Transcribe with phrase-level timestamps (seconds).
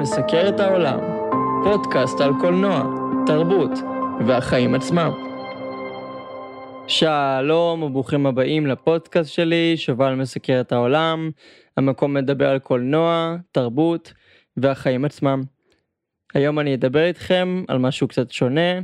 [0.00, 0.98] מסקר את העולם,
[1.64, 2.84] פודקאסט על קולנוע,
[3.26, 3.70] תרבות
[4.26, 5.10] והחיים עצמם.
[6.86, 11.30] שלום וברוכים הבאים לפודקאסט שלי, שובל מסקר את העולם,
[11.76, 14.12] המקום מדבר על קולנוע, תרבות
[14.56, 15.42] והחיים עצמם.
[16.34, 18.80] היום אני אדבר איתכם על משהו קצת שונה,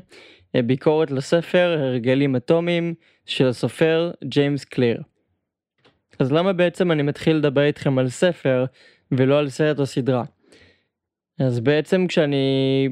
[0.57, 2.95] ביקורת לספר הרגלים אטומיים
[3.27, 5.03] של הסופר ג'יימס קליר.
[6.19, 8.65] אז למה בעצם אני מתחיל לדבר איתכם על ספר
[9.13, 10.25] ולא על סרט או סדרה?
[11.39, 12.89] אז בעצם כשאני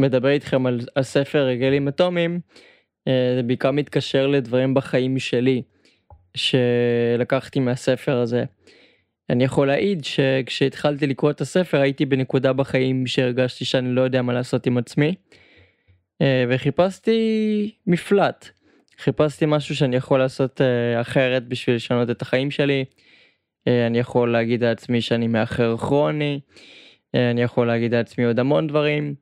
[0.00, 2.40] מדבר איתכם על הספר רגלים אטומיים,
[3.08, 5.62] אה, זה בעיקר מתקשר לדברים בחיים שלי
[6.34, 8.44] שלקחתי מהספר הזה.
[9.30, 14.32] אני יכול להעיד שכשהתחלתי לקרוא את הספר הייתי בנקודה בחיים שהרגשתי שאני לא יודע מה
[14.32, 15.14] לעשות עם עצמי
[16.22, 18.48] אה, וחיפשתי מפלט.
[18.98, 22.84] חיפשתי משהו שאני יכול לעשות אה, אחרת בשביל לשנות את החיים שלי.
[23.86, 26.40] אני יכול להגיד לעצמי שאני מאחר כרוני.
[27.14, 29.14] אה, אני יכול להגיד לעצמי עוד המון דברים,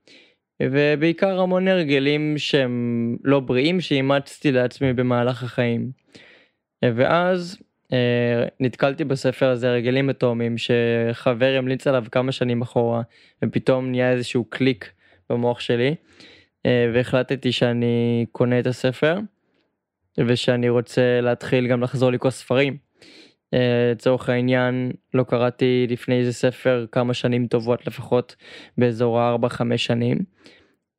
[0.62, 5.91] ובעיקר המון הרגלים שהם לא בריאים שאימצתי לעצמי במהלך החיים.
[6.84, 7.59] אה, ואז
[7.93, 13.03] אה, נתקלתי בספר הזה הרגלים אטומיים שחבר המליץ עליו כמה שנים אחורה
[13.45, 14.93] ופתאום נהיה איזשהו קליק
[15.31, 15.95] במוח שלי
[16.95, 19.19] והחלטתי שאני קונה את הספר
[20.19, 22.86] ושאני רוצה להתחיל גם לחזור לקרוא ספרים.
[23.55, 28.37] אה, לצורך העניין לא קראתי לפני איזה ספר כמה שנים טובות לפחות
[28.79, 30.19] באזור ה-4-5 שנים.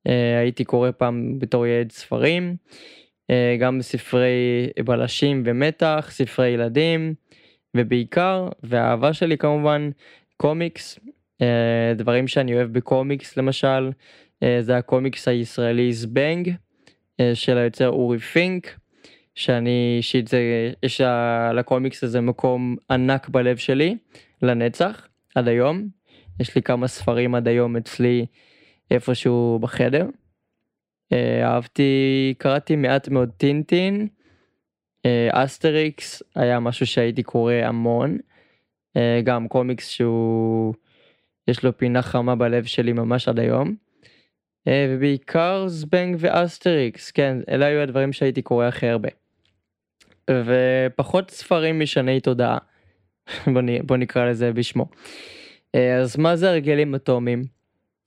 [0.08, 2.56] אה, הייתי קורא פעם בתור ילד ספרים,
[3.30, 7.14] אה, גם ספרי בלשים ומתח, ספרי ילדים
[7.78, 9.90] ובעיקר והאהבה שלי כמובן
[10.38, 11.00] קומיקס,
[11.96, 13.92] דברים שאני אוהב בקומיקס למשל
[14.60, 16.54] זה הקומיקס הישראלי זבנג
[17.34, 18.78] של היוצר אורי פינק.
[19.38, 21.02] שאני אישית זה יש
[21.54, 23.98] לקומיקס הזה מקום ענק בלב שלי
[24.42, 25.88] לנצח עד היום
[26.40, 28.26] יש לי כמה ספרים עד היום אצלי
[28.92, 30.06] איפשהו בחדר.
[31.14, 34.08] אה, אהבתי קראתי מעט מאוד טינטין
[35.06, 38.18] אה, אסטריקס היה משהו שהייתי קורא המון
[38.98, 40.74] אה, גם קומיקס שהוא
[41.48, 43.76] יש לו פינה חמה בלב שלי ממש עד היום.
[44.70, 49.27] ובעיקר זבנג ואסטריקס כן אלה היו הדברים שהייתי קורא הכי הרבה.
[50.32, 52.58] ופחות ספרים משני תודעה.
[53.86, 54.86] בוא, נקרא לזה בשמו.
[55.76, 57.44] אה, אז מה זה הרגלים אטומיים?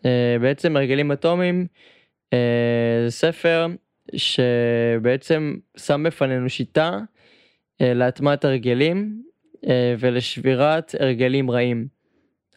[0.04, 1.66] אה, בעצם הרגלים אטומיים
[2.32, 2.38] אה,
[3.04, 3.66] זה ספר
[4.16, 6.98] שבעצם שם בפנינו שיטה
[7.81, 9.22] להטמעת הרגלים
[9.98, 11.87] ולשבירת הרגלים רעים.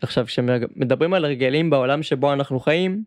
[0.01, 3.03] עכשיו כשמדברים על הרגלים בעולם שבו אנחנו חיים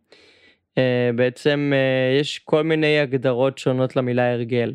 [1.14, 1.72] בעצם
[2.20, 4.74] יש כל מיני הגדרות שונות למילה הרגל.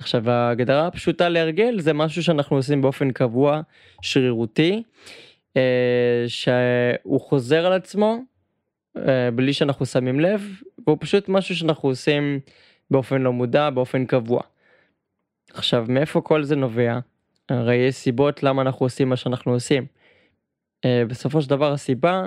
[0.00, 3.60] עכשיו ההגדרה הפשוטה להרגל זה משהו שאנחנו עושים באופן קבוע,
[4.02, 4.82] שרירותי,
[5.56, 8.18] אה, שהוא חוזר על עצמו
[8.96, 10.48] אה, בלי שאנחנו שמים לב,
[10.86, 12.40] והוא פשוט משהו שאנחנו עושים
[12.90, 14.42] באופן לא מודע, באופן קבוע.
[15.54, 16.98] עכשיו מאיפה כל זה נובע?
[17.48, 19.86] הרי יש סיבות למה אנחנו עושים מה שאנחנו עושים.
[20.84, 22.26] אה, בסופו של דבר הסיבה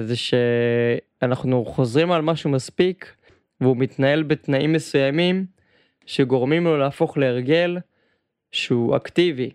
[0.00, 3.14] זה שאנחנו חוזרים על משהו מספיק
[3.60, 5.46] והוא מתנהל בתנאים מסוימים
[6.06, 7.78] שגורמים לו להפוך להרגל
[8.52, 9.50] שהוא אקטיבי.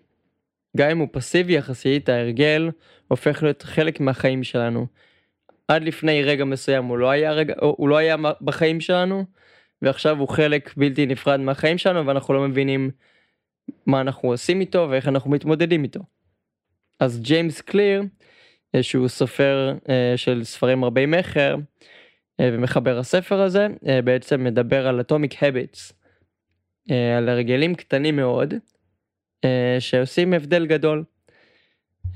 [0.77, 2.69] גם אם הוא פסיבי יחסית, ההרגל
[3.07, 4.87] הופך להיות חלק מהחיים שלנו.
[5.67, 9.25] עד לפני רגע מסוים הוא לא היה, רגע, הוא לא היה בחיים שלנו,
[9.81, 12.91] ועכשיו הוא חלק בלתי נפרד מהחיים שלנו, ואנחנו לא מבינים
[13.85, 15.99] מה אנחנו עושים איתו ואיך אנחנו מתמודדים איתו.
[16.99, 18.03] אז ג'יימס קליר,
[18.81, 23.67] שהוא סופר uh, של ספרים רבי מכר, uh, ומחבר הספר הזה,
[24.03, 25.98] בעצם מדבר על אטומיק הביטס.
[26.91, 28.53] אה, על הרגלים קטנים מאוד
[29.45, 31.03] אה, שעושים הבדל גדול.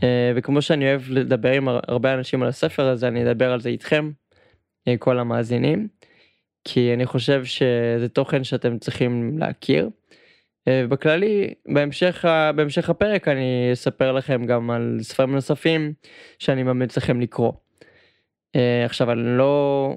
[0.03, 3.69] אה, וכמו שאני אוהב לדבר עם הרבה אנשים על הספר הזה אני אדבר על זה
[3.69, 4.11] איתכם
[4.99, 5.87] כל המאזינים
[6.63, 9.89] כי אני חושב שזה תוכן שאתם צריכים להכיר.
[10.69, 12.25] בכללי בהמשך
[12.55, 15.93] בהמשך הפרק אני אספר לכם גם על ספרים נוספים
[16.39, 17.53] שאני ממליץ לכם לקרוא.
[18.85, 19.95] עכשיו אני לא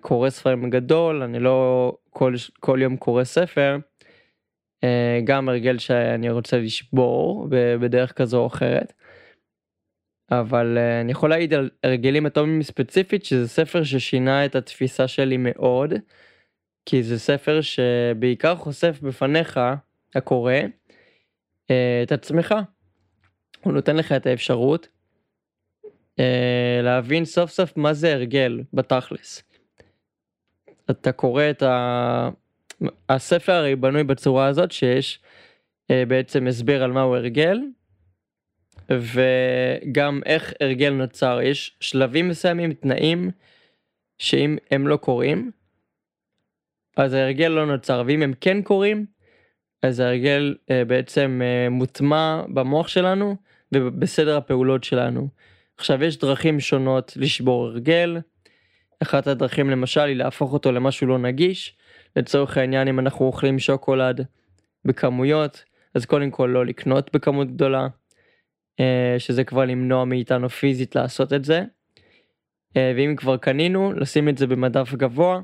[0.00, 3.78] קורא ספרים גדול אני לא כל כל יום קורא ספר
[5.24, 7.46] גם הרגל שאני רוצה לשבור
[7.80, 8.92] בדרך כזו או אחרת.
[10.30, 15.36] אבל אה, אני יכול להעיד על הרגלים אטומיים ספציפית שזה ספר ששינה את התפיסה שלי
[15.36, 15.94] מאוד.
[16.86, 19.60] כי זה ספר שבעיקר חושף בפניך
[20.14, 20.52] הקורא
[21.70, 22.54] אה, את עצמך.
[23.60, 24.88] הוא נותן לך את האפשרות
[26.82, 29.42] להבין סוף סוף מה זה הרגל בתכלס.
[30.90, 32.28] אתה קורא את ה...
[33.08, 35.20] הספר הרי בנוי בצורה הזאת שיש
[35.90, 37.58] אה, בעצם הסבר על מהו הרגל
[38.90, 41.40] וגם איך הרגל נוצר.
[41.42, 43.30] יש שלבים מסוימים, תנאים,
[44.18, 45.50] שאם הם לא קורים,
[46.96, 49.06] אז ההרגל לא נוצר, ואם הם כן קורים,
[49.82, 53.36] אז ההרגל אה, בעצם אה, מוטמע במוח שלנו
[53.74, 55.28] ובסדר הפעולות שלנו.
[55.78, 58.18] עכשיו יש דרכים שונות לשבור הרגל,
[59.02, 61.76] אחת הדרכים למשל היא להפוך אותו למשהו לא נגיש,
[62.16, 64.26] לצורך העניין אם אנחנו אוכלים שוקולד
[64.84, 65.64] בכמויות,
[65.94, 67.88] אז קודם כל לא לקנות בכמות גדולה,
[68.80, 71.64] אה, שזה כבר למנוע מאיתנו פיזית לעשות את זה.
[72.76, 75.40] אה, ואם כבר קנינו, לשים את זה במדף גבוה,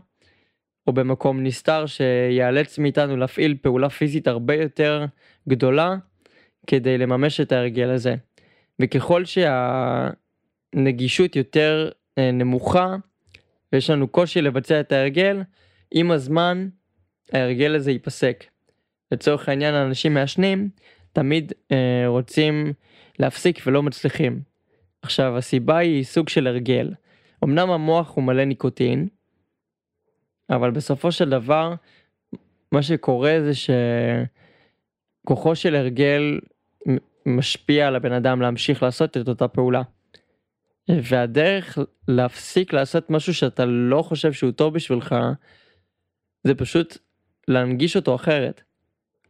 [0.86, 5.04] או במקום נסתר שיאלץ מאיתנו להפעיל פעולה פיזית הרבה יותר
[5.48, 5.96] גדולה
[6.66, 8.14] כדי לממש את ההרגל הזה.
[8.80, 9.22] וככל
[10.74, 12.96] שהנגישות יותר אה, נמוכה
[13.72, 15.42] ויש לנו קושי לבצע את ההרגל,
[15.92, 16.68] עם הזמן
[17.32, 18.44] ההרגל הזה ייפסק.
[19.12, 20.68] לצורך העניין אנשים מעשנים
[21.12, 22.72] תמיד אה, רוצים
[23.18, 24.40] להפסיק ולא מצליחים.
[25.02, 26.92] עכשיו הסיבה היא סוג של הרגל.
[27.44, 29.08] אמנם המוח הוא מלא ניקוטין,
[30.50, 31.74] אבל בסופו של דבר
[32.72, 33.52] מה שקורה זה
[35.24, 36.40] שכוחו של הרגל
[37.26, 39.82] משפיע על הבן אדם להמשיך לעשות את אותה פעולה.
[40.88, 41.78] והדרך
[42.08, 45.14] להפסיק לעשות משהו שאתה לא חושב שהוא טוב בשבילך
[46.44, 46.98] זה פשוט
[47.48, 48.62] להנגיש אותו אחרת.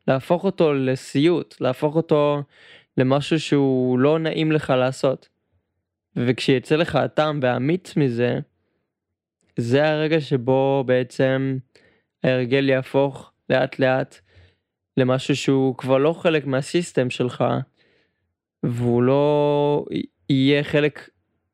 [0.09, 2.43] להפוך אותו לסיוט, להפוך אותו
[2.97, 5.29] למשהו שהוא לא נעים לך לעשות.
[6.17, 8.39] וכשיצא לך הטעם והאמיץ מזה,
[9.57, 11.59] זה הרגע שבו בעצם
[12.25, 14.17] ההרגל יהפוך לאט לאט
[14.97, 17.45] למשהו שהוא כבר לא חלק מהסיסטם שלך,
[18.63, 19.85] והוא לא
[20.29, 21.09] יהיה חלק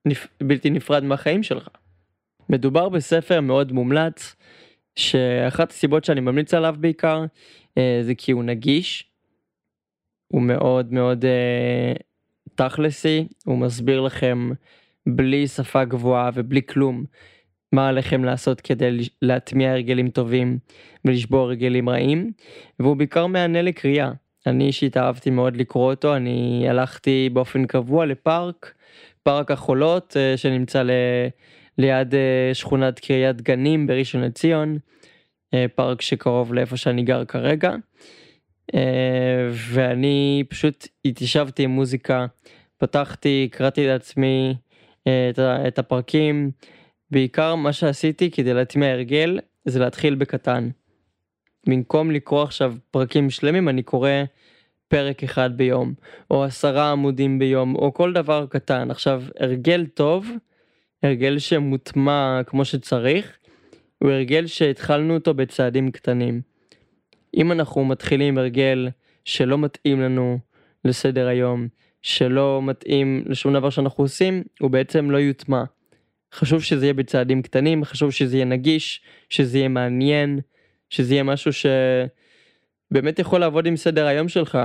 [0.05, 0.27] נפ...
[0.43, 1.69] בלתי נפרד מהחיים שלך.
[2.49, 4.37] מדובר בספר מאוד מומלץ,
[4.99, 7.25] שאחת הסיבות שאני ממליץ עליו בעיקר,
[7.79, 9.11] אה, זה כי הוא נגיש,
[10.29, 11.93] הוא מאוד מאוד אה,
[12.55, 14.51] תכלסי, הוא מסביר לכם
[15.07, 17.05] בלי שפה גבוהה ובלי כלום
[17.73, 20.59] מה עליכם לעשות כדי להטמיע הרגלים טובים
[21.05, 22.33] ולשבור הרגלים רעים,
[22.81, 24.13] והוא בעיקר מהנה לקריאה.
[24.47, 28.75] אני אישית אהבתי מאוד לקרוא אותו, אני הלכתי באופן קבוע לפארק,
[29.23, 30.91] פארק החולות אה, שנמצא ל...
[31.79, 34.79] ליד אה, שכונת קריית גנים בראשון לציון,
[35.55, 37.75] אה, פארק שקרוב לאיפה שאני גר כרגע.
[39.53, 42.27] ואני פשוט התיישבתי עם מוזיקה,
[42.79, 44.55] פתחתי, קראתי לעצמי
[45.69, 46.51] את הפרקים,
[47.11, 50.71] בעיקר מה שעשיתי כדי להטמיע הרגל זה להתחיל בקטן.
[51.67, 54.11] במקום לקרוא עכשיו פרקים שלמים אני קורא
[54.89, 55.95] פרק אחד ביום
[56.31, 60.31] או עשרה עמודים ביום או כל דבר קטן עכשיו הרגל טוב
[61.03, 63.39] הרגל שמוטמע כמו שצריך
[63.99, 66.41] הוא הרגל שהתחלנו אותו בצעדים קטנים.
[67.37, 68.89] אם אנחנו מתחילים הרגל
[69.25, 70.39] שלא מתאים לנו
[70.85, 71.69] לסדר היום
[72.03, 75.65] שלא מתאים לשום דבר שאנחנו עושים הוא בעצם לא יוטמע.
[76.35, 80.41] חשוב שזה יהיה בצעדים קטנים, חשוב שזה יהיה נגיש, שזה יהיה מעניין,
[80.91, 84.59] שזה יהיה משהו שבאמת יכול לעבוד עם סדר היום שלך.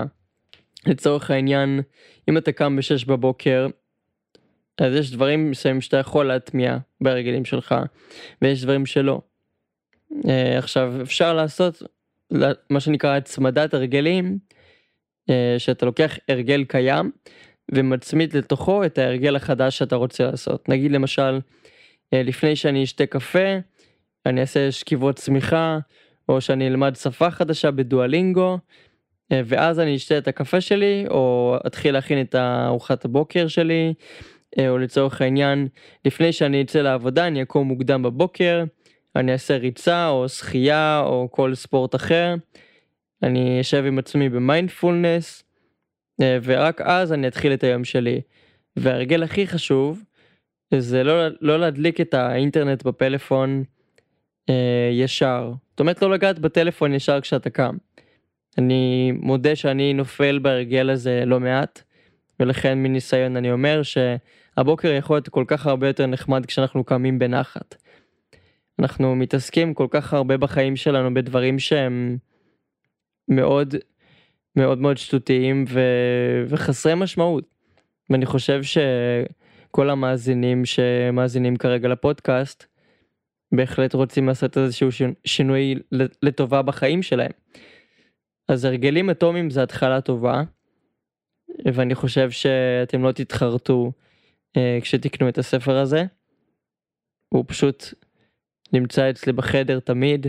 [0.86, 1.82] לצורך העניין,
[2.30, 3.68] אם אתה קם ב-6 בבוקר,
[4.78, 7.76] אז יש דברים מסוימים שאתה יכול להטמיע בהרגלים שלך,
[8.42, 9.22] ויש דברים שלא.
[10.28, 11.84] אה, עכשיו, אפשר לעשות
[12.70, 14.38] מה שנקרא הצמדת הרגלים,
[15.30, 17.12] אה, שאתה לוקח הרגל קיים,
[17.72, 20.70] ומצמיד לתוכו את ההרגל החדש שאתה רוצה לעשות.
[20.70, 21.40] נגיד למשל,
[22.14, 23.58] אה, לפני שאני אשתה קפה,
[24.26, 25.78] אני אעשה שכיבות צמיחה,
[26.30, 28.58] או שאני אלמד שפה חדשה בדואלינגו,
[29.32, 33.94] אה, ואז אני אשתה את הקפה שלי, או אתחיל להכין את ארוחת הבוקר שלי,
[34.60, 35.68] או לצורך העניין,
[36.06, 38.64] לפני שאני אצא לעבודה, אני אקום מוקדם בבוקר,
[39.16, 42.36] אני אעשה ריצה, או שחייה, או כל ספורט אחר.
[43.24, 45.44] אני אשב עם עצמי במיינדפולנס,
[46.22, 48.22] אה, ורק אז אני אתחיל את היום שלי.
[48.76, 50.04] וההרגל הכי חשוב
[50.80, 53.64] זה לא, לא להדליק את האינטרנט בפלאפון
[54.50, 55.52] אה, ישר.
[55.70, 57.78] זאת אומרת לא לגעת בטלפון ישר כשאתה קם.
[58.58, 61.84] אני מודה שאני נופל בהרגל הזה לא מעט,
[62.40, 67.76] ולכן מניסיון אני אומר שהבוקר יכול להיות כל כך הרבה יותר נחמד כשאנחנו קמים בנחת.
[68.80, 72.18] אנחנו מתעסקים כל כך הרבה בחיים שלנו בדברים שהם
[73.28, 73.76] מאוד
[74.56, 75.80] מאוד מאוד שטותיים ו...
[76.48, 77.44] וחסרי משמעות.
[78.10, 82.66] ואני חושב שכל המאזינים שמאזינים כרגע לפודקאסט
[83.52, 84.90] בהחלט רוצים לעשות איזשהו
[85.26, 85.76] שינוי
[86.22, 87.32] לטובה בחיים שלהם.
[88.48, 90.44] אז הרגלים אטומיים זה התחלה טובה
[91.66, 93.92] ואני חושב שאתם לא תתחרטו
[94.58, 96.04] אה, כשתקנו את הספר הזה.
[97.30, 97.84] הוא פשוט
[98.74, 100.28] נמצא אצלי בחדר תמיד.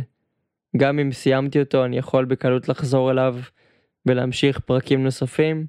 [0.76, 3.36] גם אם סיימתי אותו אני יכול בקלות לחזור אליו
[4.06, 5.66] ולהמשיך פרקים נוספים.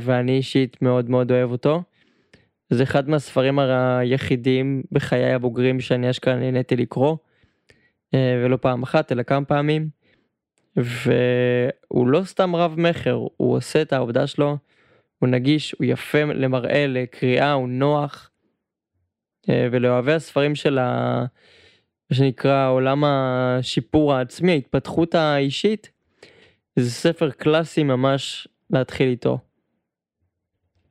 [0.00, 1.82] ואני אישית מאוד מאוד אוהב אותו.
[2.70, 7.16] זה אחד מהספרים היחידים בחיי הבוגרים שאני אשכרה נהניתי לקרוא,
[8.14, 9.88] ולא פעם אחת אלא כמה פעמים.
[10.76, 14.56] והוא לא סתם רב מכר, הוא עושה את העבודה שלו,
[15.18, 18.30] הוא נגיש, הוא יפה למראה, לקריאה, הוא נוח.
[19.48, 21.24] ולאוהבי הספרים של ה...
[22.10, 25.90] מה שנקרא עולם השיפור העצמי, ההתפתחות האישית,
[26.76, 29.38] זה ספר קלאסי ממש להתחיל איתו.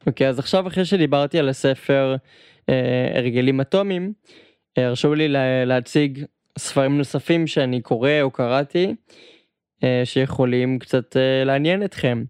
[0.08, 2.16] אוקיי, אז עכשיו אחרי שדיברתי על הספר
[2.70, 4.14] אה, הרגלים אטומיים,
[4.78, 6.26] אה, הרשו לי לה, להציג
[6.58, 8.94] ספרים נוספים שאני קורא או קראתי, אה,
[10.04, 12.24] שיכולים קצת אה, לעניין אתכם.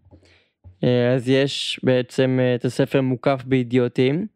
[0.84, 4.28] אה, אז יש בעצם אה, את הספר מוקף באידיוטים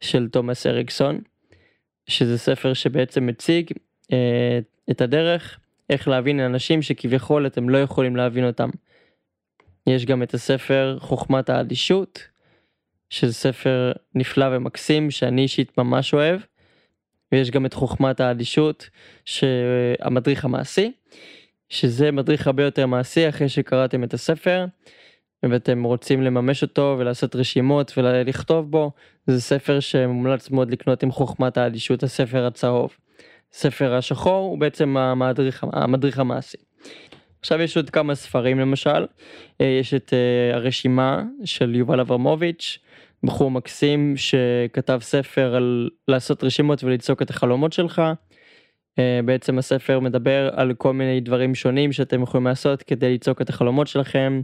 [0.00, 1.20] של תומאס אריקסון,
[2.06, 3.70] שזה ספר שבעצם מציג
[4.12, 4.58] אה,
[4.90, 8.70] את הדרך איך להבין אנשים שכביכול אתם לא יכולים להבין אותם.
[9.86, 12.28] יש גם את הספר חוכמת האדישות,
[13.10, 16.40] שזה ספר נפלא ומקסים שאני אישית ממש אוהב.
[17.32, 18.90] ויש גם את חוכמת האדישות,
[19.24, 20.92] שהמדריך המעשי,
[21.68, 24.66] שזה מדריך הרבה יותר מעשי אחרי שקראתם את הספר,
[25.42, 28.90] ואתם רוצים לממש אותו ולעשות רשימות ולכתוב בו,
[29.26, 32.96] זה ספר שמומלץ מאוד לקנות עם חוכמת האדישות, הספר הצהוב.
[33.52, 36.56] ספר השחור הוא בעצם המדריך, המדריך המעשי.
[37.40, 39.06] עכשיו יש עוד כמה ספרים למשל,
[39.60, 42.78] אה, יש את אה, הרשימה של יובל אברמוביץ',
[43.22, 48.02] בחור מקסים שכתב ספר על לעשות רשימות ולצעוק את החלומות שלך.
[48.98, 53.48] אה, בעצם הספר מדבר על כל מיני דברים שונים שאתם יכולים לעשות כדי לצעוק את
[53.48, 54.40] החלומות שלכם,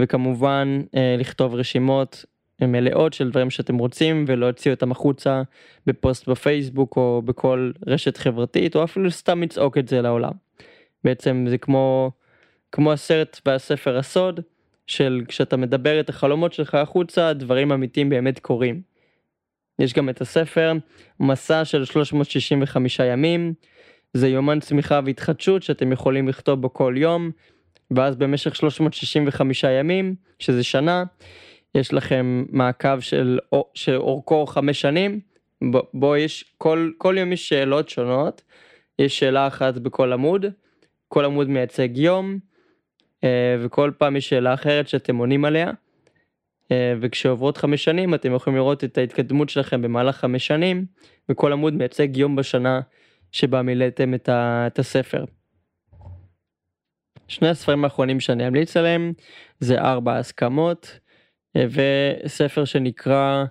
[0.00, 0.80] וכמובן
[1.18, 2.24] לכתוב רשימות
[2.60, 5.42] מלאות של דברים שאתם רוצים ולהוציא אותם החוצה
[5.86, 10.32] בפוסט בפייסבוק או בכל רשת חברתית או אפילו סתם לצעוק את זה לעולם.
[11.04, 12.10] בעצם זה כמו
[12.72, 14.40] כמו הסרט והספר הסוד
[14.86, 18.93] של כשאתה מדבר את החלומות שלך החוצה דברים אמיתיים באמת קורים.
[19.78, 20.72] יש גם את הספר
[21.20, 23.54] מסע של 365 ימים.
[24.14, 27.30] זה יומן צמיחה והתחדשות שאתם יכולים לכתוב בו כל יום
[27.90, 31.04] ואז במשך 365 ימים שזה שנה
[31.74, 33.38] יש לכם מעקב של,
[33.74, 35.20] שאורכו חמש שנים,
[35.70, 38.42] בו, בו יש, כל, כל יום יש שאלות שונות,
[38.98, 40.46] יש שאלה אחת בכל עמוד,
[41.08, 42.38] כל עמוד מייצג יום,
[43.24, 45.70] אה, וכל פעם יש שאלה אחרת שאתם עונים עליה,
[46.72, 50.86] וכשעוברות חמש שנים אתם יכולים לראות את ההתקדמות שלכם במהלך חמש שנים,
[51.28, 52.80] וכל עמוד מייצג יום בשנה
[53.32, 55.24] שבה מילאתם את, ה, את הספר.
[57.28, 59.12] שני הספרים האחרונים שאני אמליץ עליהם
[59.60, 60.98] זה ארבע הסכמות.
[61.56, 63.44] וספר שנקרא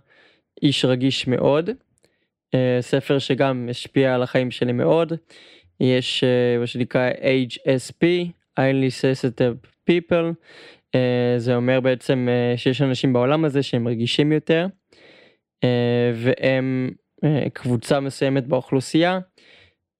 [0.62, 1.70] איש רגיש מאוד,
[2.55, 5.13] אה, ספר שגם השפיע על החיים שלי מאוד,
[5.79, 7.10] יש אה, מה שנקרא
[7.50, 8.05] HSP,
[8.60, 10.32] highly sensitive people, אה,
[11.38, 14.68] זה אומר בעצם שיש אנשים בעולם הזה שהם רגישים יותר,
[16.14, 16.92] והם
[17.54, 19.20] קבוצה מסוימת באוכלוסייה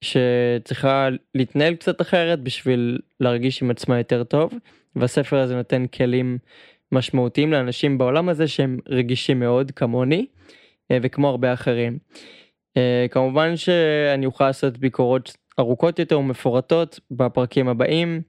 [0.04, 4.54] שצריכה להתנהל קצת אחרת בשביל להרגיש עם עצמה יותר טוב,
[4.96, 6.38] והספר הזה נותן כלים
[6.92, 10.26] משמעותיים לאנשים בעולם הזה שהם רגישים מאוד כמוני
[10.92, 11.98] אה, וכמו הרבה אחרים.
[12.78, 18.22] אה, כמובן שאני אוכל לעשות ביקורות ארוכות יותר ומפורטות בפרקים הבאים.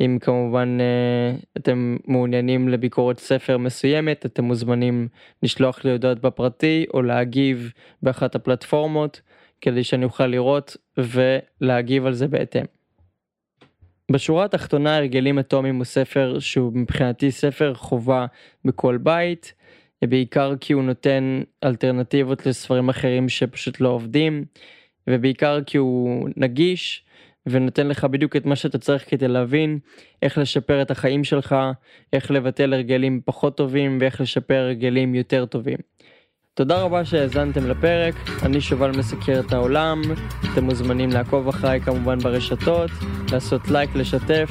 [0.00, 5.08] אם כמובן אה, אתם מעוניינים לביקורת ספר מסוימת אתם מוזמנים
[5.42, 7.72] לשלוח לי הודעות בפרטי או להגיב
[8.02, 9.20] באחת הפלטפורמות
[9.60, 12.64] כדי שאני אוכל לראות ולהגיב על זה בהתאם.
[14.10, 18.26] בשורה התחתונה הרגלים אטומיים הוא ספר שהוא מבחינתי ספר חובה
[18.64, 19.54] בכל בית,
[20.04, 24.44] בעיקר כי הוא נותן אלטרנטיבות לספרים אחרים שפשוט לא עובדים,
[25.06, 27.05] ובעיקר כי הוא נגיש
[27.46, 29.78] ונותן לך בדיוק את מה שאתה צריך כדי להבין
[30.22, 31.56] איך לשפר את החיים שלך,
[32.12, 35.78] איך לבטל הרגלים פחות טובים ואיך לשפר הרגלים יותר טובים.
[36.54, 40.02] תודה רבה שהאזנתם לפרק, אני שובל מסקר את העולם,
[40.52, 42.90] אתם מוזמנים לעקוב אחריי כמובן ברשתות,
[43.32, 44.50] לעשות לייק, לשתף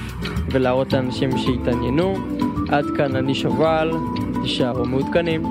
[0.51, 2.15] ולהראות לאנשים שהתעניינו.
[2.69, 3.91] עד כאן אני שובל,
[4.43, 5.43] תישארו מעודכנים.